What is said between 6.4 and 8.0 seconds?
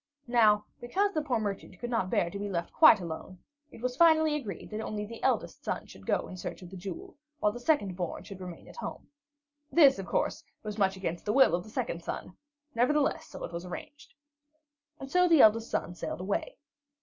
of the jewel, while the second